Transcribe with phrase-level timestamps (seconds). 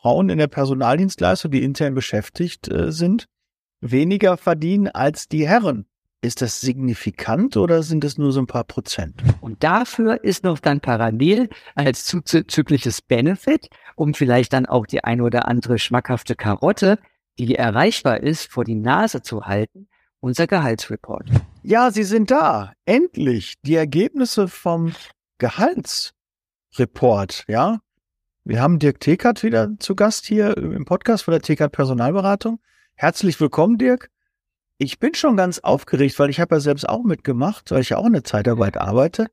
[0.00, 3.26] Frauen in der Personaldienstleistung, die intern beschäftigt äh, sind,
[3.80, 5.86] weniger verdienen als die Herren.
[6.22, 9.22] Ist das signifikant oder sind es nur so ein paar Prozent?
[9.40, 15.22] Und dafür ist noch dann parallel als zuzügliches Benefit, um vielleicht dann auch die ein
[15.22, 16.98] oder andere schmackhafte Karotte,
[17.38, 19.88] die erreichbar ist, vor die Nase zu halten,
[20.20, 21.30] unser Gehaltsreport.
[21.62, 22.74] Ja, sie sind da.
[22.84, 23.54] Endlich.
[23.64, 24.92] Die Ergebnisse vom
[25.38, 27.80] Gehaltsreport, ja.
[28.44, 32.58] Wir haben Dirk Tekert wieder zu Gast hier im Podcast von der Tekert Personalberatung.
[32.94, 34.08] Herzlich willkommen, Dirk.
[34.78, 37.98] Ich bin schon ganz aufgeregt, weil ich habe ja selbst auch mitgemacht, weil ich ja
[37.98, 39.26] auch in der Zeitarbeit arbeite,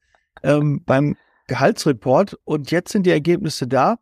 [0.44, 1.16] ähm, beim
[1.48, 3.98] Gehaltsreport und jetzt sind die Ergebnisse da.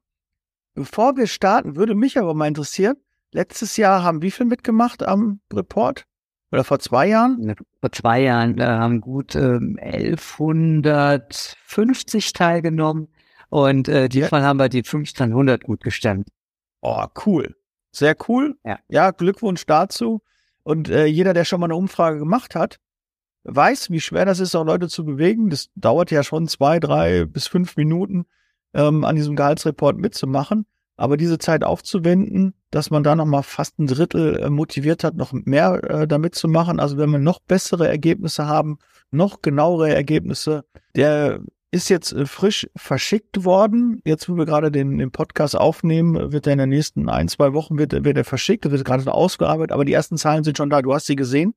[0.74, 2.96] Bevor wir starten, würde mich aber mal interessieren,
[3.32, 6.06] letztes Jahr haben wie viel mitgemacht am Report?
[6.52, 7.54] Oder vor zwei Jahren?
[7.80, 13.10] Vor zwei Jahren äh, haben gut ähm, 1150 teilgenommen
[13.56, 14.48] und äh, diesmal ja.
[14.48, 16.28] haben wir die 1500 gut gestemmt.
[16.82, 17.56] Oh, cool.
[17.94, 18.58] Sehr cool.
[18.66, 20.22] Ja, ja Glückwunsch dazu.
[20.64, 22.80] Und äh, jeder, der schon mal eine Umfrage gemacht hat,
[23.46, 25.50] weiß, wie schwer das ist, auch Leute zu bewegen.
[25.50, 28.26] Das dauert ja schon zwei, drei bis fünf Minuten,
[28.74, 30.66] ähm, an diesem Gehaltsreport mitzumachen.
[30.98, 35.32] Aber diese Zeit aufzuwenden, dass man da nochmal fast ein Drittel äh, motiviert hat, noch
[35.32, 36.82] mehr äh, damit zu machen.
[36.82, 38.80] Also wenn wir noch bessere Ergebnisse haben,
[39.12, 41.40] noch genauere Ergebnisse, der
[41.76, 44.02] ist jetzt äh, frisch verschickt worden.
[44.06, 47.54] Jetzt, wo wir gerade den, den Podcast aufnehmen, wird er in den nächsten ein, zwei
[47.54, 50.82] Wochen wird, wird er verschickt, wird gerade ausgearbeitet, aber die ersten Zahlen sind schon da.
[50.82, 51.54] Du hast sie gesehen.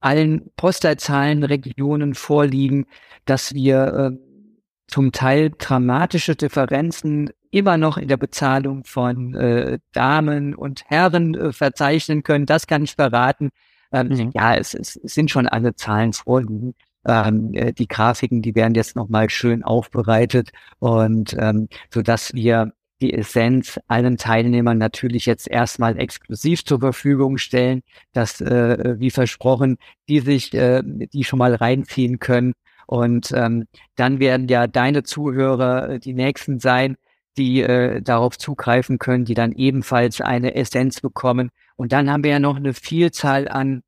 [0.00, 2.86] allen Postleitzahlenregionen vorliegen,
[3.26, 4.30] dass wir äh,
[4.86, 11.52] zum Teil dramatische Differenzen immer noch in der Bezahlung von äh, Damen und Herren äh,
[11.52, 12.46] verzeichnen können.
[12.46, 13.50] Das kann ich verraten.
[13.92, 14.30] Ähm, mhm.
[14.34, 16.74] Ja, es, es, sind schon alle Zahlen vorliegen.
[17.06, 22.72] Ähm, äh, die Grafiken, die werden jetzt nochmal schön aufbereitet und ähm, so dass wir
[23.00, 29.78] die Essenz allen Teilnehmern natürlich jetzt erstmal exklusiv zur Verfügung stellen, dass, äh, wie versprochen,
[30.08, 32.52] die sich äh, die schon mal reinziehen können.
[32.86, 36.96] Und ähm, dann werden ja deine Zuhörer äh, die nächsten sein,
[37.38, 41.50] die äh, darauf zugreifen können, die dann ebenfalls eine Essenz bekommen
[41.80, 43.80] und dann haben wir ja noch eine Vielzahl an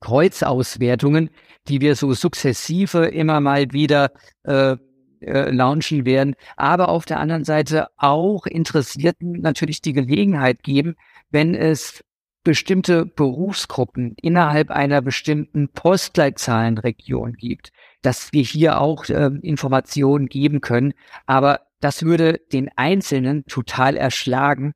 [0.00, 1.30] Kreuzauswertungen,
[1.68, 4.10] die wir so sukzessive immer mal wieder
[4.42, 4.76] äh,
[5.20, 10.96] äh, launchen werden, aber auf der anderen Seite auch Interessierten natürlich die Gelegenheit geben,
[11.30, 12.04] wenn es
[12.42, 17.70] bestimmte Berufsgruppen innerhalb einer bestimmten Postleitzahlenregion gibt,
[18.02, 20.92] dass wir hier auch äh, Informationen geben können.
[21.24, 24.74] Aber das würde den Einzelnen total erschlagen,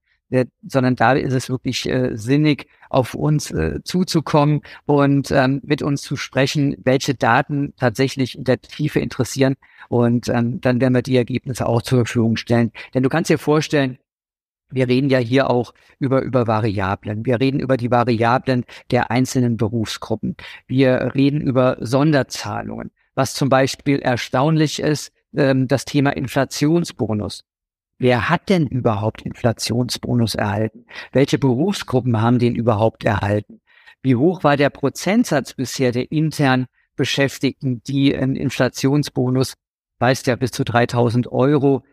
[0.66, 6.02] sondern da ist es wirklich äh, sinnig, auf uns äh, zuzukommen und ähm, mit uns
[6.02, 9.56] zu sprechen, welche Daten tatsächlich in der Tiefe interessieren.
[9.88, 12.72] Und ähm, dann werden wir die Ergebnisse auch zur Verfügung stellen.
[12.94, 13.98] Denn du kannst dir vorstellen,
[14.70, 17.24] wir reden ja hier auch über, über Variablen.
[17.24, 20.36] Wir reden über die Variablen der einzelnen Berufsgruppen.
[20.66, 22.90] Wir reden über Sonderzahlungen.
[23.14, 27.44] Was zum Beispiel erstaunlich ist, ähm, das Thema Inflationsbonus.
[27.98, 30.86] Wer hat denn überhaupt Inflationsbonus erhalten?
[31.12, 33.60] Welche Berufsgruppen haben den überhaupt erhalten?
[34.02, 39.54] Wie hoch war der Prozentsatz bisher der intern Beschäftigten, die einen Inflationsbonus,
[39.98, 41.84] weißt ja, bis zu 3000 Euro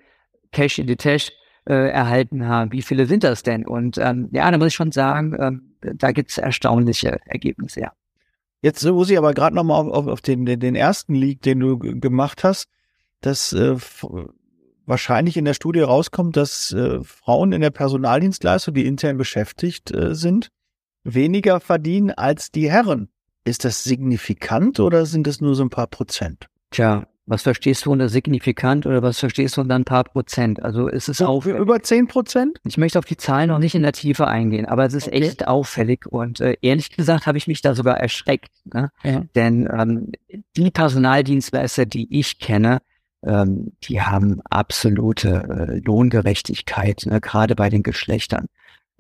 [0.52, 1.32] Cash in the Tash
[1.66, 2.72] äh, erhalten haben?
[2.72, 3.66] Wie viele sind das denn?
[3.66, 7.94] Und ähm, ja, da muss ich schon sagen, ähm, da gibt's erstaunliche Ergebnisse, ja.
[8.62, 11.78] Jetzt muss ich aber gerade nochmal auf, auf den, den, den ersten Leak, den du
[11.78, 12.68] gemacht hast,
[13.22, 13.76] das äh,
[14.86, 20.16] wahrscheinlich in der Studie rauskommt, dass äh, Frauen in der Personaldienstleistung, die intern beschäftigt äh,
[20.16, 20.50] sind,
[21.04, 23.10] weniger verdienen als die Herren.
[23.44, 26.48] Ist das signifikant oder sind es nur so ein paar Prozent?
[26.72, 30.62] Tja, was verstehst du unter signifikant oder was verstehst du unter ein paar Prozent?
[30.64, 32.60] Also es ist auch über zehn Prozent.
[32.66, 35.22] Ich möchte auf die Zahlen noch nicht in der Tiefe eingehen, aber es ist okay.
[35.22, 38.92] echt auffällig und äh, ehrlich gesagt habe ich mich da sogar erschreckt, ne?
[39.04, 39.24] Ja.
[39.34, 40.12] denn ähm,
[40.56, 42.80] die Personaldienstleister, die ich kenne,
[43.26, 47.20] ähm, die haben absolute äh, Lohngerechtigkeit, ne?
[47.22, 48.48] gerade bei den Geschlechtern.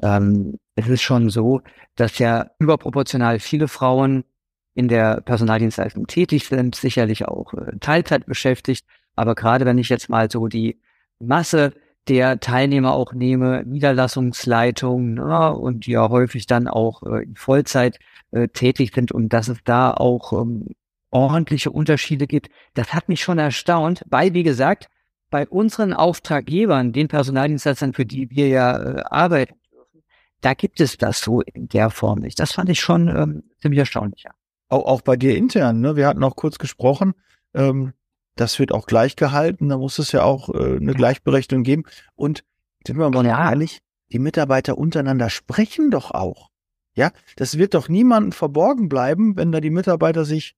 [0.01, 1.61] Ähm, es ist schon so,
[1.95, 4.25] dass ja überproportional viele Frauen
[4.73, 8.85] in der Personaldienstleistung tätig sind, sicherlich auch äh, Teilzeit beschäftigt.
[9.15, 10.79] Aber gerade wenn ich jetzt mal so die
[11.19, 11.73] Masse
[12.07, 17.99] der Teilnehmer auch nehme, Niederlassungsleitung ja, und die ja häufig dann auch äh, in Vollzeit
[18.31, 20.67] äh, tätig sind und dass es da auch ähm,
[21.15, 24.89] ordentliche Unterschiede gibt, das hat mich schon erstaunt, weil, wie gesagt,
[25.31, 30.03] bei unseren Auftraggebern, den Personaldienstleistern, für die wir ja äh, arbeiten dürfen,
[30.41, 32.39] da gibt es das so in der Form nicht.
[32.39, 34.23] Das fand ich schon ähm, ziemlich erstaunlich.
[34.23, 34.31] Ja
[34.69, 35.95] auch, auch bei dir intern, ne?
[35.95, 37.13] Wir hatten auch kurz gesprochen,
[37.53, 37.93] ähm,
[38.35, 41.83] das wird auch gleich gehalten, da muss es ja auch äh, eine Gleichberechtigung geben.
[42.15, 42.43] Und
[42.85, 43.81] sind wir mal ehrlich,
[44.11, 46.49] die Mitarbeiter untereinander sprechen doch auch.
[46.93, 50.55] Ja, das wird doch niemandem verborgen bleiben, wenn da die Mitarbeiter sich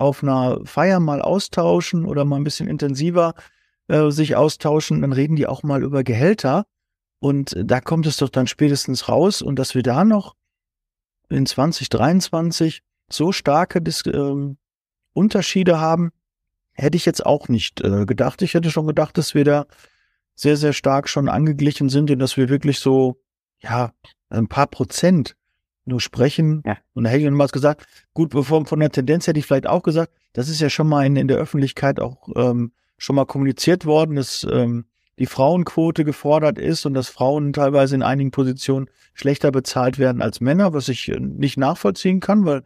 [0.00, 3.34] auf einer Feier mal austauschen oder mal ein bisschen intensiver
[3.88, 6.66] äh, sich austauschen, dann reden die auch mal über Gehälter.
[7.18, 10.36] Und da kommt es doch dann spätestens raus und dass wir da noch
[11.28, 14.54] in 2023 so starke Dis äh,
[15.12, 16.12] Unterschiede haben,
[16.72, 18.40] hätte ich jetzt auch nicht äh, gedacht.
[18.42, 19.66] Ich hätte schon gedacht, dass wir da
[20.34, 23.20] sehr, sehr stark schon angeglichen sind und dass wir wirklich so,
[23.58, 23.92] ja,
[24.30, 25.36] ein paar Prozent
[25.84, 26.62] nur sprechen.
[26.64, 26.78] Ja.
[26.94, 29.82] Und da hätte ich nochmals gesagt, gut, bevor, von der Tendenz hätte ich vielleicht auch
[29.82, 33.86] gesagt, das ist ja schon mal in, in der Öffentlichkeit auch ähm, schon mal kommuniziert
[33.86, 34.84] worden, dass ähm,
[35.18, 40.40] die Frauenquote gefordert ist und dass Frauen teilweise in einigen Positionen schlechter bezahlt werden als
[40.40, 42.62] Männer, was ich äh, nicht nachvollziehen kann, weil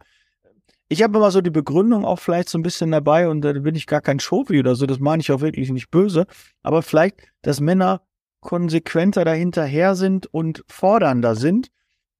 [0.87, 3.75] ich habe immer so die Begründung auch vielleicht so ein bisschen dabei und da bin
[3.75, 6.27] ich gar kein Schofi oder so, das meine ich auch wirklich nicht böse,
[6.61, 8.01] aber vielleicht, dass Männer
[8.39, 11.71] konsequenter dahinterher sind und fordernder sind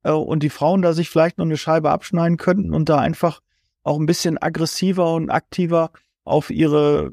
[0.06, 3.42] äh, und die Frauen da sich vielleicht noch eine Scheibe abschneiden könnten und da einfach
[3.84, 5.92] auch ein bisschen aggressiver und aktiver
[6.24, 7.12] auf ihre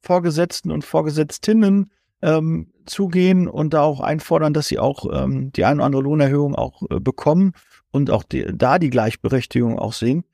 [0.00, 1.92] Vorgesetzten und Vorgesetztinnen
[2.22, 6.54] ähm, zugehen und da auch einfordern, dass sie auch ähm, die ein oder andere Lohnerhöhung
[6.54, 7.52] auch äh, bekommen
[7.90, 10.24] und auch die, da die Gleichberechtigung auch sehen.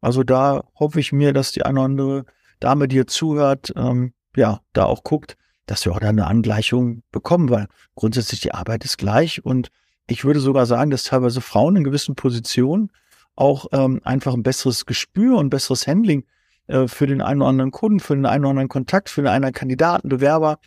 [0.00, 2.24] Also da hoffe ich mir, dass die eine oder andere
[2.60, 5.36] Dame, die hier zuhört, ähm, ja, da auch guckt,
[5.66, 9.70] dass wir auch da eine Angleichung bekommen, weil grundsätzlich die Arbeit ist gleich und
[10.06, 12.90] ich würde sogar sagen, dass teilweise Frauen in gewissen Positionen
[13.34, 16.24] auch ähm, einfach ein besseres Gespür und besseres Handling
[16.68, 19.28] äh, für den einen oder anderen Kunden, für den einen oder anderen Kontakt, für den
[19.28, 20.58] einen Kandidaten, Bewerber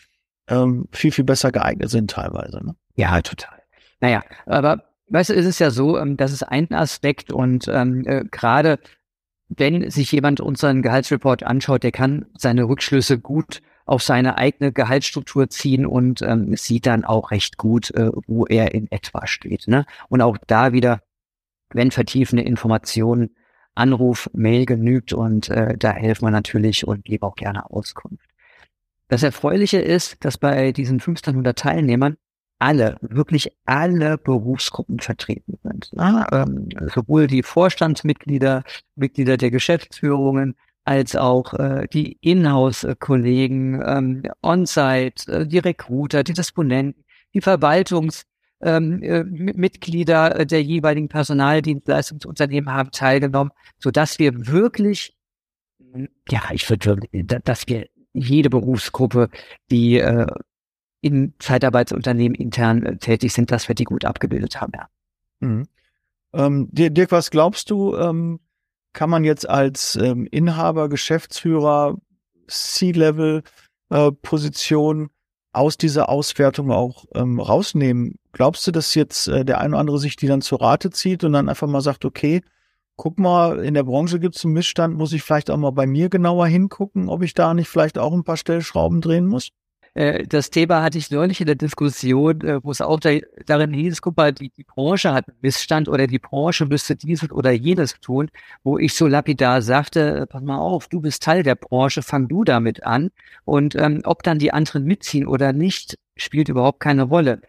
[0.48, 2.64] ähm, viel, viel besser geeignet sind teilweise.
[2.64, 2.76] Ne?
[2.96, 3.60] Ja, total.
[4.02, 8.04] Naja, aber weißt du, ist es ja so, ähm, das ist ein Aspekt und ähm,
[8.06, 8.80] äh, gerade
[9.50, 15.50] wenn sich jemand unseren Gehaltsreport anschaut, der kann seine Rückschlüsse gut auf seine eigene Gehaltsstruktur
[15.50, 19.68] ziehen und ähm, sieht dann auch recht gut, äh, wo er in etwa steht.
[19.68, 19.86] Ne?
[20.10, 21.02] Und auch da wieder,
[21.72, 23.36] wenn vertiefende Informationen,
[23.74, 28.30] Anruf, Mail genügt und äh, da helfen wir natürlich und geben auch gerne Auskunft.
[29.08, 32.18] Das Erfreuliche ist, dass bei diesen 1500 Teilnehmern
[32.60, 35.92] alle, wirklich alle Berufsgruppen vertreten sind.
[35.94, 36.28] Ne?
[36.32, 38.64] Ähm, sowohl die Vorstandsmitglieder,
[38.96, 40.56] Mitglieder der Geschäftsführungen,
[40.90, 47.06] als auch äh, die Inhouse-Kollegen, ähm, On-Site, äh, die Recruiter, die Disponenten,
[47.36, 55.16] die Verwaltungsmitglieder ähm, äh, der jeweiligen Personaldienstleistungsunternehmen haben teilgenommen, so dass wir wirklich,
[56.28, 56.98] ja, ich würde,
[57.44, 59.30] dass wir jede Berufsgruppe,
[59.70, 60.26] die äh,
[61.02, 64.72] in Zeitarbeitsunternehmen intern äh, tätig sind, dass wir die gut abgebildet haben.
[64.76, 64.88] Ja.
[65.42, 65.68] Mhm.
[66.34, 68.40] Ähm, Dirk, was glaubst du, ähm,
[68.94, 71.98] kann man jetzt als ähm, Inhaber, Geschäftsführer,
[72.48, 75.10] C-Level-Position äh,
[75.52, 78.20] aus dieser Auswertung auch ähm, rausnehmen?
[78.32, 81.24] Glaubst du, dass jetzt äh, der eine oder andere sich die dann zur Rate zieht
[81.24, 82.42] und dann einfach mal sagt, okay,
[82.96, 85.88] guck mal, in der Branche gibt es einen Missstand, muss ich vielleicht auch mal bei
[85.88, 89.50] mir genauer hingucken, ob ich da nicht vielleicht auch ein paar Stellschrauben drehen muss?
[90.00, 93.74] Äh, das Thema hatte ich neulich in der Diskussion, äh, wo es auch da, darin
[93.74, 97.52] hieß, guck mal, die, die Branche hat einen Missstand oder die Branche müsste dieses oder
[97.52, 98.30] jenes tun,
[98.64, 102.30] wo ich so lapidar sagte, äh, pass mal auf, du bist Teil der Branche, fang
[102.30, 103.12] du damit an.
[103.44, 107.42] Und ähm, ob dann die anderen mitziehen oder nicht, spielt überhaupt keine Rolle.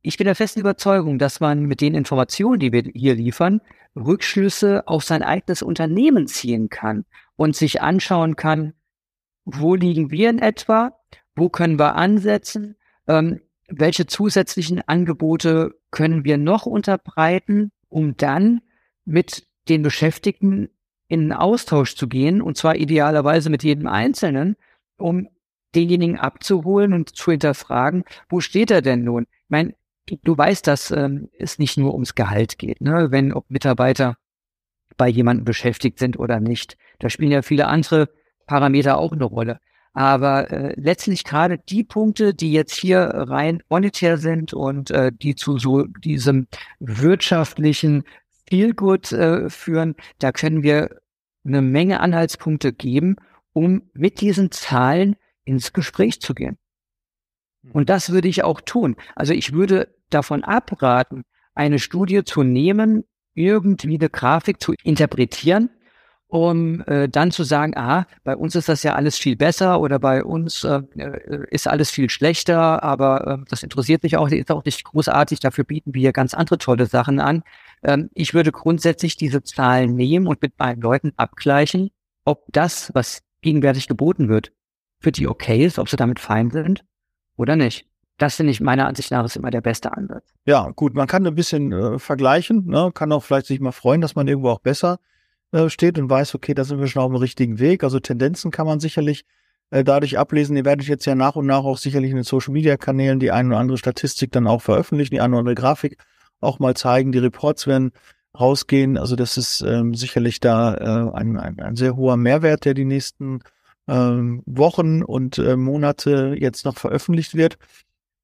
[0.00, 3.60] Ich bin der festen Überzeugung, dass man mit den Informationen, die wir hier liefern,
[3.96, 7.04] Rückschlüsse auf sein eigenes Unternehmen ziehen kann
[7.36, 8.72] und sich anschauen kann,
[9.44, 10.92] wo liegen wir in etwa,
[11.34, 12.76] wo können wir ansetzen?
[13.06, 18.60] Ähm, welche zusätzlichen Angebote können wir noch unterbreiten, um dann
[19.04, 20.68] mit den Beschäftigten
[21.08, 24.56] in einen Austausch zu gehen und zwar idealerweise mit jedem Einzelnen,
[24.98, 25.28] um
[25.74, 29.24] denjenigen abzuholen und zu hinterfragen, wo steht er denn nun?
[29.24, 29.74] Ich meine,
[30.22, 33.10] du weißt, dass ähm, es nicht nur ums Gehalt geht, ne?
[33.10, 34.16] wenn ob Mitarbeiter
[34.96, 36.76] bei jemandem beschäftigt sind oder nicht.
[36.98, 38.10] Da spielen ja viele andere
[38.46, 39.60] Parameter auch eine Rolle.
[39.94, 45.34] Aber äh, letztlich gerade die Punkte, die jetzt hier rein monetär sind und äh, die
[45.34, 46.46] zu so diesem
[46.80, 48.04] wirtschaftlichen
[48.48, 51.00] Feelgood äh, führen, da können wir
[51.44, 53.16] eine Menge Anhaltspunkte geben,
[53.52, 56.56] um mit diesen Zahlen ins Gespräch zu gehen.
[57.62, 57.72] Hm.
[57.72, 58.96] Und das würde ich auch tun.
[59.14, 65.68] Also ich würde davon abraten, eine Studie zu nehmen, irgendwie eine Grafik zu interpretieren
[66.32, 69.98] um äh, dann zu sagen, ah, bei uns ist das ja alles viel besser oder
[69.98, 74.50] bei uns äh, äh, ist alles viel schlechter, aber äh, das interessiert mich auch, ist
[74.50, 77.42] auch nicht großartig, dafür bieten wir ganz andere tolle Sachen an.
[77.82, 81.90] Ähm, ich würde grundsätzlich diese Zahlen nehmen und mit meinen Leuten abgleichen,
[82.24, 84.52] ob das, was gegenwärtig geboten wird,
[85.00, 86.82] für die okay ist, ob sie damit fein sind
[87.36, 87.86] oder nicht.
[88.16, 90.24] Das finde ich meiner Ansicht nach ist immer der beste Ansatz.
[90.46, 92.90] Ja, gut, man kann ein bisschen äh, vergleichen, ne?
[92.94, 94.98] kann auch vielleicht sich mal freuen, dass man irgendwo auch besser
[95.52, 97.84] äh, steht und weiß, okay, da sind wir schon auf dem richtigen Weg.
[97.84, 99.24] Also Tendenzen kann man sicherlich
[99.70, 100.56] äh, dadurch ablesen.
[100.56, 103.30] Ihr werdet jetzt ja nach und nach auch sicherlich in den Social Media Kanälen die
[103.30, 105.98] eine oder andere Statistik dann auch veröffentlichen, die eine oder andere Grafik
[106.40, 107.12] auch mal zeigen.
[107.12, 107.92] Die Reports werden
[108.38, 108.98] rausgehen.
[108.98, 112.84] Also das ist ähm, sicherlich da äh, ein, ein, ein sehr hoher Mehrwert, der die
[112.84, 113.40] nächsten
[113.88, 117.58] ähm, Wochen und äh, Monate jetzt noch veröffentlicht wird.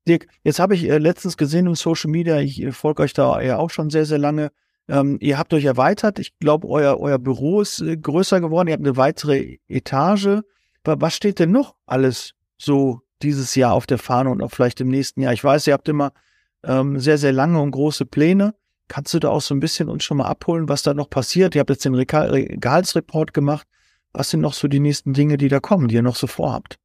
[0.07, 3.41] Dirk, jetzt habe ich äh, letztens gesehen im Social Media, ich äh, folge euch da
[3.41, 4.51] ja auch schon sehr, sehr lange,
[4.89, 6.19] ähm, ihr habt euch erweitert.
[6.19, 8.69] Ich glaube, euer, euer Büro ist äh, größer geworden.
[8.69, 10.41] Ihr habt eine weitere Etage.
[10.85, 14.89] Was steht denn noch alles so dieses Jahr auf der Fahne und auch vielleicht im
[14.89, 15.35] nächsten Jahr?
[15.35, 16.13] Ich weiß, ihr habt immer
[16.65, 18.55] ähm, sehr, sehr lange und große Pläne.
[18.89, 21.55] Kannst du da auch so ein bisschen uns schon mal abholen, was da noch passiert?
[21.55, 23.67] Ihr habt jetzt den Re Gehaltsreport gemacht.
[24.15, 26.79] Was sind noch so die nächsten Dinge, die da kommen, die ihr noch so vorhabt?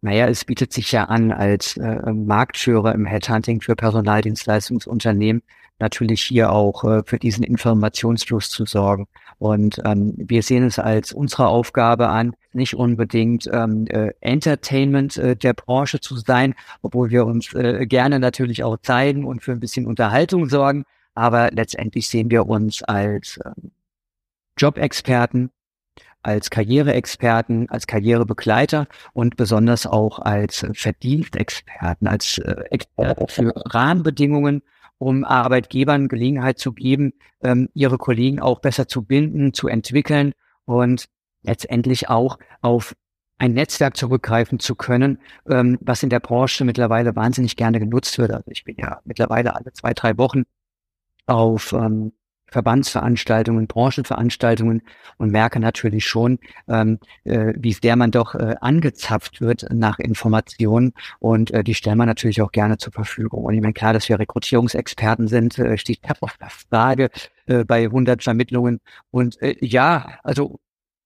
[0.00, 5.42] Naja, es bietet sich ja an, als äh, Marktführer im Headhunting für Personaldienstleistungsunternehmen
[5.80, 9.08] natürlich hier auch äh, für diesen Informationsfluss zu sorgen.
[9.38, 15.36] Und ähm, wir sehen es als unsere Aufgabe an, nicht unbedingt ähm, äh, Entertainment äh,
[15.36, 19.60] der Branche zu sein, obwohl wir uns äh, gerne natürlich auch zeigen und für ein
[19.60, 20.84] bisschen Unterhaltung sorgen.
[21.14, 23.50] Aber letztendlich sehen wir uns als äh,
[24.58, 25.50] Jobexperten,
[26.22, 34.62] als Karriereexperten, als Karrierebegleiter und besonders auch als Verdienstexperten, als äh, Experten für Rahmenbedingungen,
[35.00, 40.34] um Arbeitgebern Gelegenheit zu geben, ähm, ihre Kollegen auch besser zu binden, zu entwickeln
[40.66, 41.06] und
[41.42, 42.94] letztendlich auch auf
[43.38, 48.30] ein Netzwerk zurückgreifen zu können, ähm, was in der Branche mittlerweile wahnsinnig gerne genutzt wird.
[48.30, 50.42] Also ich bin ja mittlerweile alle zwei, drei Wochen
[51.24, 52.12] auf ähm,
[52.50, 54.82] Verbandsveranstaltungen, Branchenveranstaltungen
[55.18, 56.38] und merke natürlich schon,
[56.68, 61.98] ähm, äh, wie sehr man doch äh, angezapft wird nach Informationen und äh, die stellen
[61.98, 63.44] wir natürlich auch gerne zur Verfügung.
[63.44, 67.10] Und ich meine, klar, dass wir Rekrutierungsexperten sind, äh, steht auf der Frage
[67.46, 68.80] äh, bei 100 Vermittlungen.
[69.10, 70.58] Und äh, ja, also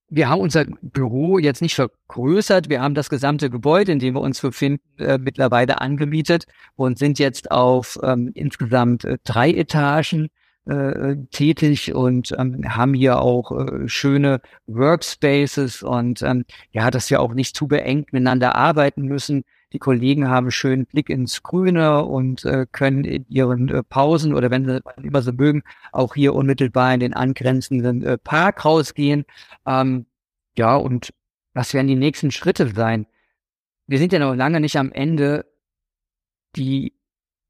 [0.08, 2.68] wir haben unser Büro jetzt nicht vergrößert.
[2.68, 6.44] Wir haben das gesamte Gebäude, in dem wir uns befinden, äh, mittlerweile angemietet
[6.76, 10.28] und sind jetzt auf ähm, insgesamt äh, drei Etagen
[10.66, 17.20] äh, tätig und ähm, haben hier auch äh, schöne Workspaces und ähm, ja, dass wir
[17.20, 19.44] auch nicht zu beengt miteinander arbeiten müssen.
[19.74, 24.50] Die Kollegen haben schönen Blick ins Grüne und äh, können in ihren äh, Pausen oder
[24.50, 29.24] wenn sie immer so mögen, auch hier unmittelbar in den angrenzenden äh, Park rausgehen.
[29.66, 30.06] Ähm,
[30.56, 31.12] ja, und
[31.54, 33.06] was werden die nächsten Schritte sein?
[33.86, 35.44] Wir sind ja noch lange nicht am Ende.
[36.56, 36.94] Die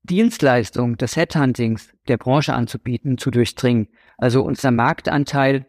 [0.05, 3.89] Dienstleistung des Headhuntings der Branche anzubieten, zu durchdringen.
[4.19, 5.67] Also unser Marktanteil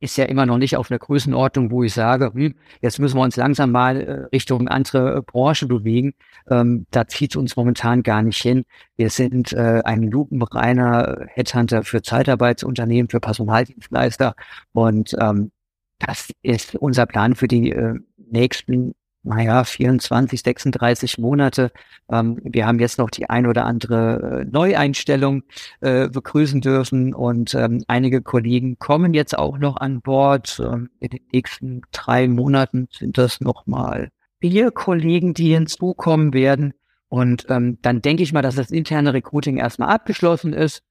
[0.00, 3.22] ist ja immer noch nicht auf einer Größenordnung, wo ich sage, hm, jetzt müssen wir
[3.22, 6.14] uns langsam mal äh, Richtung andere äh, Branche bewegen.
[6.48, 8.64] Ähm, da zieht es uns momentan gar nicht hin.
[8.96, 14.34] Wir sind äh, ein lupenreiner Headhunter für Zeitarbeitsunternehmen, für Personaldienstleister
[14.72, 15.52] und ähm,
[15.98, 21.72] das ist unser Plan für die äh, nächsten naja, 24, 36 Monate.
[22.10, 25.42] Ähm, wir haben jetzt noch die ein oder andere äh, Neueinstellung
[25.80, 30.60] äh, begrüßen dürfen und ähm, einige Kollegen kommen jetzt auch noch an Bord.
[30.64, 34.10] Ähm, in den nächsten drei Monaten sind das nochmal
[34.40, 36.72] vier Kollegen, die hinzukommen werden.
[37.08, 40.82] Und ähm, dann denke ich mal, dass das interne Recruiting erstmal abgeschlossen ist.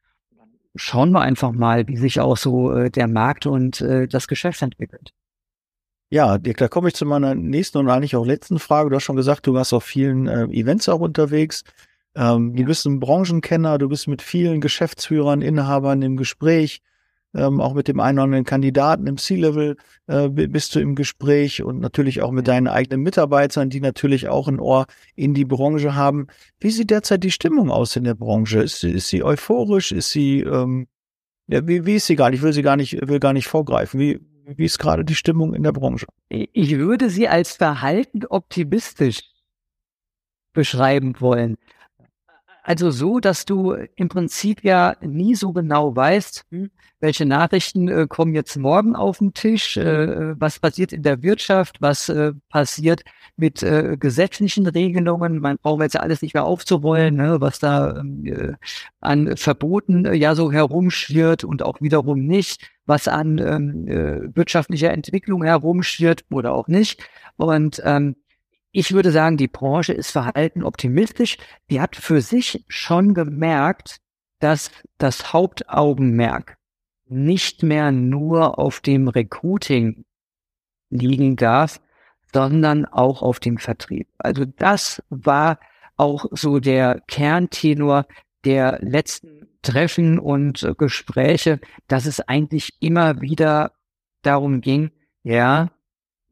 [0.75, 4.61] Schauen wir einfach mal, wie sich auch so äh, der Markt und äh, das Geschäft
[4.61, 5.13] entwickelt.
[6.11, 8.89] Ja, Dirk, da komme ich zu meiner nächsten und eigentlich auch letzten Frage.
[8.89, 11.63] Du hast schon gesagt, du warst auf vielen äh, Events auch unterwegs.
[12.15, 12.55] Ähm.
[12.55, 16.81] Du bist ein Branchenkenner, du bist mit vielen Geschäftsführern, Inhabern im Gespräch.
[17.33, 21.61] ähm, auch mit dem einen oder anderen Kandidaten im C-Level äh, bist du im Gespräch
[21.63, 25.95] und natürlich auch mit deinen eigenen Mitarbeitern, die natürlich auch ein Ohr in die Branche
[25.95, 26.27] haben.
[26.59, 28.61] Wie sieht derzeit die Stimmung aus in der Branche?
[28.61, 29.91] Ist, ist sie euphorisch?
[29.91, 30.87] Ist sie, ähm,
[31.47, 32.39] ja, wie, wie ist sie gar nicht?
[32.39, 33.99] Ich will sie gar nicht, will gar nicht vorgreifen.
[33.99, 34.19] Wie,
[34.57, 36.07] wie ist gerade die Stimmung in der Branche?
[36.29, 39.21] Ich würde sie als verhalten optimistisch
[40.53, 41.57] beschreiben wollen.
[42.69, 48.05] Also so, dass du im Prinzip ja nie so genau weißt, hm, welche Nachrichten äh,
[48.07, 53.01] kommen jetzt morgen auf den Tisch, äh, was passiert in der Wirtschaft, was äh, passiert
[53.37, 55.39] mit äh, gesetzlichen Regelungen.
[55.39, 58.53] Man braucht jetzt ja alles nicht mehr aufzurollen, ne, was da ähm, äh,
[59.01, 64.91] an Verboten äh, ja so herumschwirrt und auch wiederum nicht, was an ähm, äh, wirtschaftlicher
[64.91, 67.01] Entwicklung herumschwirrt oder auch nicht.
[67.35, 68.15] Und ähm,
[68.71, 71.37] ich würde sagen, die Branche ist verhalten optimistisch.
[71.69, 73.97] Die hat für sich schon gemerkt,
[74.39, 76.57] dass das Hauptaugenmerk
[77.05, 80.05] nicht mehr nur auf dem Recruiting
[80.89, 81.81] liegen darf,
[82.31, 84.07] sondern auch auf dem Vertrieb.
[84.19, 85.59] Also das war
[85.97, 88.05] auch so der Kerntenor
[88.45, 93.73] der letzten Treffen und Gespräche, dass es eigentlich immer wieder
[94.21, 94.91] darum ging,
[95.23, 95.71] ja,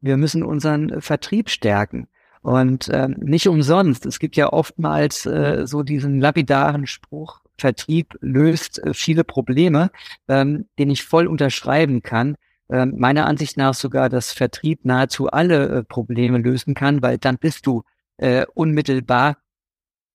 [0.00, 2.08] wir müssen unseren Vertrieb stärken.
[2.42, 4.06] Und äh, nicht umsonst.
[4.06, 9.90] Es gibt ja oftmals äh, so diesen lapidaren Spruch, Vertrieb löst äh, viele Probleme,
[10.28, 12.36] ähm, den ich voll unterschreiben kann.
[12.70, 17.38] Ähm, meiner Ansicht nach sogar, dass Vertrieb nahezu alle äh, Probleme lösen kann, weil dann
[17.38, 17.82] bist du
[18.18, 19.38] äh, unmittelbar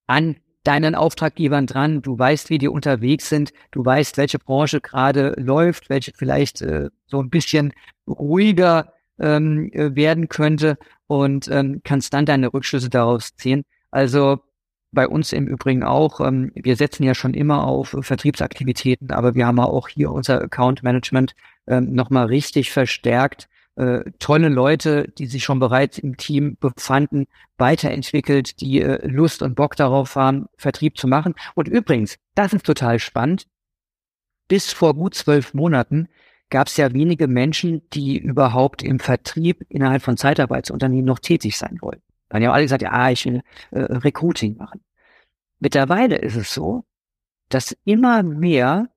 [0.06, 2.00] an deinen Auftraggebern dran.
[2.00, 3.52] Du weißt, wie die unterwegs sind.
[3.70, 7.72] Du weißt, welche Branche gerade läuft, welche vielleicht äh, so ein bisschen
[8.06, 13.64] ruhiger ähm, äh, werden könnte und ähm, kannst dann deine Rückschlüsse daraus ziehen.
[13.90, 14.40] Also
[14.94, 16.20] bei uns im Übrigen auch.
[16.20, 20.82] Ähm, wir setzen ja schon immer auf Vertriebsaktivitäten, aber wir haben auch hier unser Account
[20.82, 21.34] Management
[21.66, 23.48] ähm, nochmal richtig verstärkt.
[23.76, 27.26] Äh, tolle Leute, die sich schon bereits im Team befanden,
[27.58, 31.34] weiterentwickelt, die äh, Lust und Bock darauf haben, Vertrieb zu machen.
[31.54, 33.46] Und übrigens, das ist total spannend.
[34.46, 36.08] Bis vor gut zwölf Monaten
[36.50, 41.78] gab es ja wenige Menschen, die überhaupt im Vertrieb innerhalb von Zeitarbeitsunternehmen noch tätig sein
[41.80, 42.02] wollten.
[42.28, 44.80] Dann haben alle gesagt, ja, ich will äh, Recruiting machen.
[45.60, 46.84] Mittlerweile ist es so,
[47.48, 48.88] dass immer mehr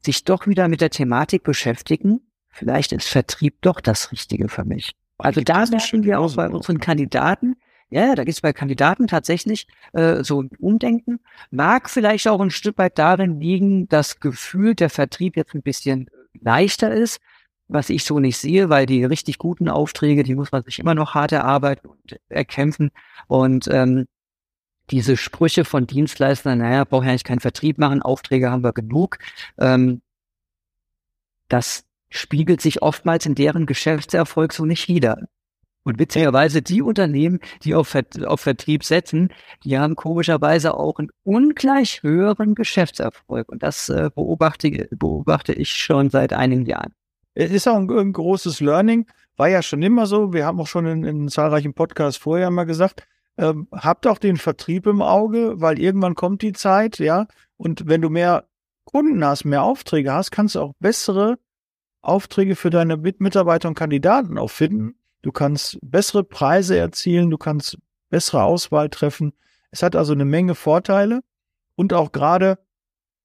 [0.00, 4.94] sich doch wieder mit der Thematik beschäftigen, vielleicht ist Vertrieb doch das Richtige für mich.
[5.18, 7.56] Also da merken wir auch bei unseren Kandidaten,
[7.88, 11.20] ja, da gibt es bei Kandidaten tatsächlich äh, so ein Umdenken.
[11.50, 16.10] Mag vielleicht auch ein Stück weit darin liegen, dass Gefühl der Vertrieb jetzt ein bisschen
[16.42, 17.20] leichter ist,
[17.68, 20.94] was ich so nicht sehe, weil die richtig guten Aufträge, die muss man sich immer
[20.94, 22.90] noch hart erarbeiten und erkämpfen.
[23.26, 24.06] Und ähm,
[24.90, 29.18] diese Sprüche von Dienstleistern, naja, brauche ja eigentlich keinen Vertrieb machen, Aufträge haben wir genug.
[29.58, 30.00] Ähm,
[31.48, 35.26] das spiegelt sich oftmals in deren Geschäftserfolg so nicht wieder.
[35.86, 42.02] Und witzigerweise die Unternehmen, die auf, auf Vertrieb setzen, die haben komischerweise auch einen ungleich
[42.02, 43.48] höheren Geschäftserfolg.
[43.48, 46.92] Und das äh, beobachte, beobachte ich schon seit einigen Jahren.
[47.34, 49.06] Es ist auch ein, ein, großes Learning.
[49.36, 50.32] War ja schon immer so.
[50.32, 53.06] Wir haben auch schon in, in zahlreichen Podcasts vorher mal gesagt,
[53.38, 57.28] ähm, habt auch den Vertrieb im Auge, weil irgendwann kommt die Zeit, ja.
[57.58, 58.48] Und wenn du mehr
[58.86, 61.38] Kunden hast, mehr Aufträge hast, kannst du auch bessere
[62.02, 67.78] Aufträge für deine Mitarbeiter und Kandidaten auch finden Du kannst bessere Preise erzielen, du kannst
[68.10, 69.32] bessere Auswahl treffen.
[69.72, 71.20] Es hat also eine Menge Vorteile
[71.74, 72.60] und auch gerade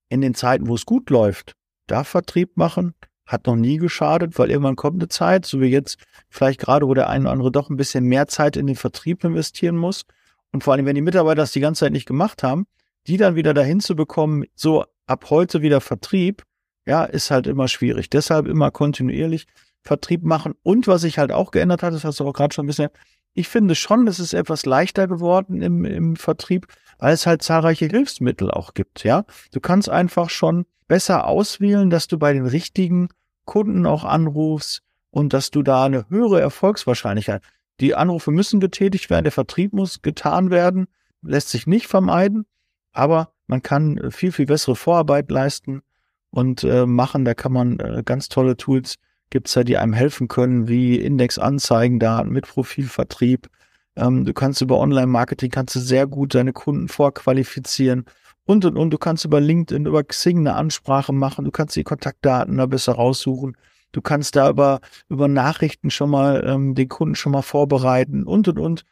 [0.10, 1.54] in den Zeiten, wo es gut läuft,
[1.86, 2.96] da Vertrieb machen,
[3.28, 6.96] hat noch nie geschadet, weil irgendwann kommt eine Zeit, so wie jetzt vielleicht gerade, wo
[6.96, 10.06] der eine oder andere doch ein bisschen mehr Zeit in den Vertrieb investieren muss.
[10.52, 12.66] Und vor allem, wenn die Mitarbeiter das die ganze Zeit nicht gemacht haben,
[13.06, 16.42] die dann wieder dahin zu bekommen, so ab heute wieder Vertrieb,
[16.88, 18.10] ja, ist halt immer schwierig.
[18.10, 19.46] Deshalb immer kontinuierlich
[19.84, 20.54] Vertrieb machen.
[20.64, 22.90] Und was sich halt auch geändert hat, das hast du auch gerade schon ein bisschen,
[23.34, 26.68] ich finde schon, es ist etwas leichter geworden im, im Vertrieb,
[27.00, 29.26] weil es halt zahlreiche Hilfsmittel auch gibt, ja.
[29.52, 33.10] Du kannst einfach schon besser auswählen, dass du bei den richtigen
[33.46, 37.42] Kunden auch anrufst und dass du da eine höhere Erfolgswahrscheinlichkeit.
[37.80, 40.88] Die Anrufe müssen getätigt werden, der Vertrieb muss getan werden,
[41.22, 42.46] lässt sich nicht vermeiden,
[42.92, 45.82] aber man kann viel, viel bessere Vorarbeit leisten
[46.30, 47.26] und äh, machen.
[47.26, 48.96] Da kann man äh, ganz tolle Tools
[49.32, 53.50] gibt's ja, die einem helfen können, wie Indexanzeigendaten mit Profilvertrieb.
[53.96, 58.06] Ähm, du kannst über Online-Marketing kannst du sehr gut deine Kunden vorqualifizieren
[58.46, 58.92] und und und.
[58.92, 61.46] Du kannst über LinkedIn, über Xing eine Ansprache machen.
[61.46, 63.58] Du kannst die Kontaktdaten da besser raussuchen.
[63.92, 68.48] Du kannst da über, über Nachrichten schon mal ähm, den Kunden schon mal vorbereiten und
[68.48, 68.84] und und.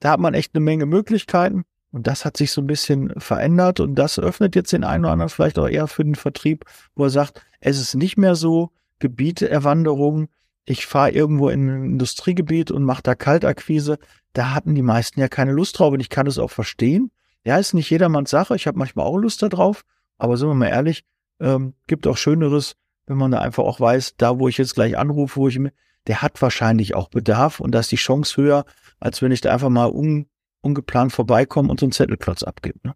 [0.00, 1.64] Da hat man echt eine Menge Möglichkeiten.
[1.92, 5.12] Und das hat sich so ein bisschen verändert und das öffnet jetzt den einen oder
[5.12, 8.70] anderen vielleicht auch eher für den Vertrieb, wo er sagt, es ist nicht mehr so
[8.98, 10.28] Gebieteerwanderung,
[10.64, 13.98] ich fahre irgendwo in ein Industriegebiet und mache da Kaltakquise.
[14.32, 17.12] Da hatten die meisten ja keine Lust drauf und ich kann es auch verstehen.
[17.44, 18.56] Ja, ist nicht jedermanns Sache.
[18.56, 19.84] Ich habe manchmal auch Lust darauf,
[20.18, 21.04] aber sind wir mal ehrlich,
[21.38, 22.74] ähm, gibt auch Schöneres,
[23.06, 25.72] wenn man da einfach auch weiß, da wo ich jetzt gleich anrufe, wo ich mir,
[26.08, 28.64] der hat wahrscheinlich auch Bedarf und da ist die Chance höher,
[28.98, 30.28] als wenn ich da einfach mal un,
[30.62, 32.80] ungeplant vorbeikomme und so einen Zettelklotz abgebe.
[32.82, 32.94] Ne?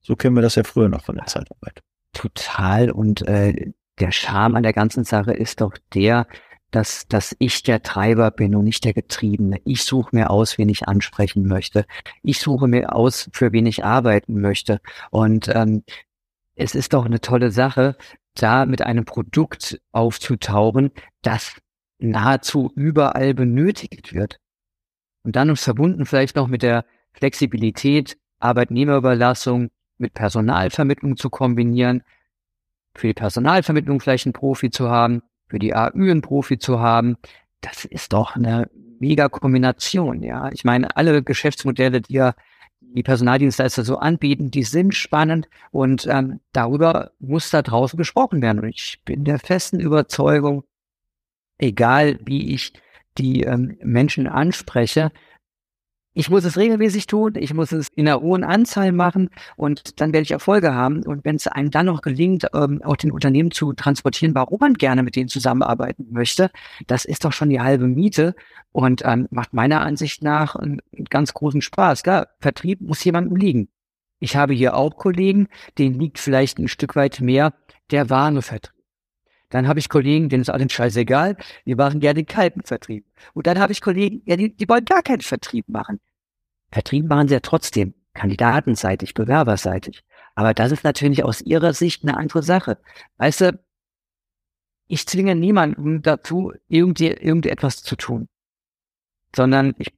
[0.00, 1.80] So kennen wir das ja früher noch von der Zeitarbeit.
[2.12, 2.90] Total.
[2.90, 6.26] Und äh, der Charme an der ganzen Sache ist doch der,
[6.70, 9.60] dass, dass ich der Treiber bin und nicht der Getriebene.
[9.64, 11.84] Ich suche mir aus, wen ich ansprechen möchte.
[12.22, 14.80] Ich suche mir aus, für wen ich arbeiten möchte.
[15.10, 15.84] Und ähm,
[16.54, 17.96] es ist doch eine tolle Sache,
[18.34, 21.56] da mit einem Produkt aufzutauchen, das
[21.98, 24.38] nahezu überall benötigt wird.
[25.22, 32.02] Und dann uns verbunden vielleicht noch mit der Flexibilität, Arbeitnehmerüberlassung mit Personalvermittlung zu kombinieren,
[32.94, 37.16] für die Personalvermittlung vielleicht einen Profi zu haben, für die AÜ einen Profi zu haben,
[37.60, 40.50] das ist doch eine mega Kombination, ja.
[40.52, 42.34] Ich meine, alle Geschäftsmodelle, die ja
[42.80, 48.60] die Personaldienstleister so anbieten, die sind spannend und ähm, darüber muss da draußen gesprochen werden.
[48.60, 50.64] Und ich bin der festen Überzeugung,
[51.58, 52.72] egal wie ich
[53.18, 55.10] die ähm, Menschen anspreche,
[56.14, 60.12] ich muss es regelmäßig tun, ich muss es in einer hohen Anzahl machen und dann
[60.12, 61.02] werde ich Erfolge haben.
[61.04, 64.74] Und wenn es einem dann noch gelingt, ähm, auch den Unternehmen zu transportieren, warum man
[64.74, 66.50] gerne mit denen zusammenarbeiten möchte,
[66.86, 68.34] das ist doch schon die halbe Miete
[68.72, 72.02] und ähm, macht meiner Ansicht nach einen, einen ganz großen Spaß.
[72.02, 73.68] Klar, Vertrieb muss jemandem liegen.
[74.18, 75.48] Ich habe hier auch Kollegen,
[75.78, 77.54] denen liegt vielleicht ein Stück weit mehr
[77.90, 78.81] der warme Vertrieb.
[79.52, 81.36] Dann habe ich Kollegen, denen ist alles scheißegal,
[81.66, 83.04] die machen gerne kalten Vertrieb.
[83.34, 86.00] Und dann habe ich Kollegen, ja, die, die wollen gar keinen Vertrieb machen.
[86.70, 90.04] Vertrieb machen sie ja trotzdem, kandidatenseitig, bewerberseitig.
[90.34, 92.78] Aber das ist natürlich aus ihrer Sicht eine andere Sache.
[93.18, 93.60] Weißt du,
[94.86, 98.28] ich zwinge niemanden dazu, irgendwie, irgendetwas zu tun,
[99.36, 99.92] sondern ich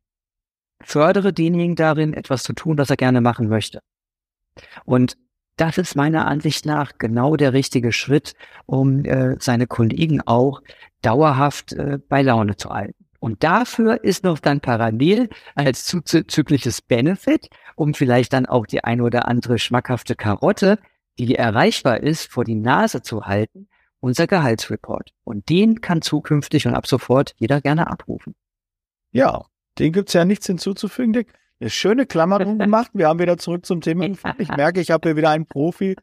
[0.80, 3.82] fördere denjenigen darin, etwas zu tun, was er gerne machen möchte.
[4.84, 5.16] Und
[5.56, 8.34] das ist meiner Ansicht nach genau der richtige Schritt,
[8.66, 10.60] um äh, seine Kollegen auch
[11.02, 13.04] dauerhaft äh, bei Laune zu halten.
[13.20, 19.02] Und dafür ist noch dann parallel als zuzügliches Benefit, um vielleicht dann auch die eine
[19.02, 20.78] oder andere schmackhafte Karotte,
[21.18, 23.68] die erreichbar ist, vor die Nase zu halten,
[24.00, 25.12] unser Gehaltsreport.
[25.24, 28.34] Und den kann zukünftig und ab sofort jeder gerne abrufen.
[29.10, 29.46] Ja,
[29.78, 31.32] den gibt's ja nichts hinzuzufügen, Dick.
[31.60, 32.90] Eine schöne Klammer gemacht.
[32.94, 34.06] Wir haben wieder zurück zum Thema
[34.38, 35.96] Ich merke, ich habe hier wieder einen Profi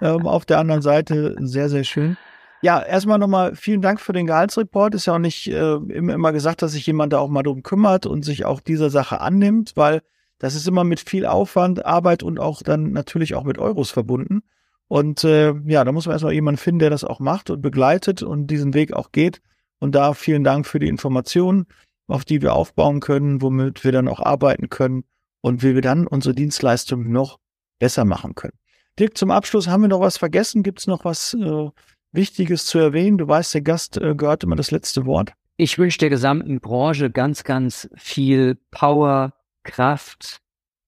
[0.00, 1.36] ähm, auf der anderen Seite.
[1.40, 2.16] Sehr, sehr schön.
[2.62, 4.94] Ja, erstmal nochmal vielen Dank für den Gehaltsreport.
[4.94, 7.64] Ist ja auch nicht äh, immer, immer gesagt, dass sich jemand da auch mal drum
[7.64, 10.02] kümmert und sich auch dieser Sache annimmt, weil
[10.38, 14.42] das ist immer mit viel Aufwand, Arbeit und auch dann natürlich auch mit Euros verbunden.
[14.88, 18.22] Und äh, ja, da muss man erstmal jemanden finden, der das auch macht und begleitet
[18.22, 19.40] und diesen Weg auch geht.
[19.78, 21.66] Und da vielen Dank für die Informationen
[22.06, 25.04] auf die wir aufbauen können, womit wir dann auch arbeiten können
[25.40, 27.38] und wie wir dann unsere Dienstleistung noch
[27.78, 28.54] besser machen können.
[28.98, 30.62] Dirk, zum Abschluss haben wir noch was vergessen?
[30.62, 31.70] Gibt es noch was äh,
[32.12, 33.18] Wichtiges zu erwähnen?
[33.18, 35.32] Du weißt, der Gast äh, gehört immer das letzte Wort.
[35.56, 40.40] Ich wünsche der gesamten Branche ganz, ganz viel Power, Kraft,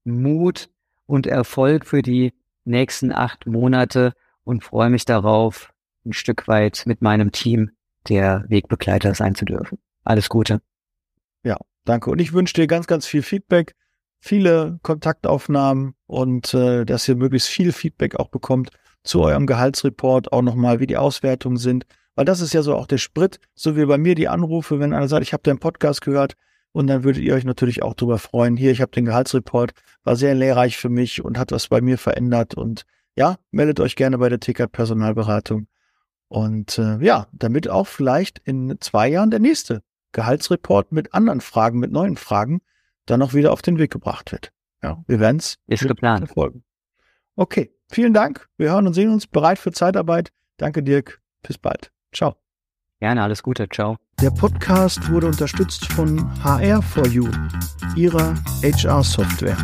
[0.04, 0.68] Mut
[1.06, 2.32] und Erfolg für die
[2.64, 4.12] nächsten acht Monate
[4.44, 5.72] und freue mich darauf,
[6.04, 7.70] ein Stück weit mit meinem Team
[8.08, 9.78] der Wegbegleiter sein zu dürfen.
[10.04, 10.60] Alles Gute.
[11.44, 12.10] Ja, danke.
[12.10, 13.74] Und ich wünsche dir ganz, ganz viel Feedback,
[14.18, 18.70] viele Kontaktaufnahmen und äh, dass ihr möglichst viel Feedback auch bekommt
[19.04, 21.84] zu eurem Gehaltsreport, auch nochmal, wie die Auswertungen sind.
[22.14, 24.94] Weil das ist ja so auch der Sprit, so wie bei mir die Anrufe, wenn
[24.94, 26.34] einer sagt, ich habe deinen Podcast gehört
[26.72, 28.56] und dann würdet ihr euch natürlich auch drüber freuen.
[28.56, 29.72] Hier, ich habe den Gehaltsreport,
[30.04, 32.54] war sehr lehrreich für mich und hat was bei mir verändert.
[32.54, 32.84] Und
[33.16, 35.66] ja, meldet euch gerne bei der TK Personalberatung.
[36.28, 39.82] Und äh, ja, damit auch vielleicht in zwei Jahren der nächste
[40.14, 42.62] Gehaltsreport mit anderen Fragen, mit neuen Fragen,
[43.04, 44.52] dann noch wieder auf den Weg gebracht wird.
[44.82, 46.26] Ja, wir werden es ist geplant.
[46.26, 46.64] Verfolgen.
[47.36, 48.48] Okay, vielen Dank.
[48.56, 50.30] Wir hören und sehen uns bereit für Zeitarbeit.
[50.56, 51.20] Danke, Dirk.
[51.42, 51.90] Bis bald.
[52.12, 52.36] Ciao.
[53.00, 53.68] Gerne, alles Gute.
[53.68, 53.98] Ciao.
[54.22, 57.28] Der Podcast wurde unterstützt von HR4U,
[57.96, 59.58] ihrer HR-Software.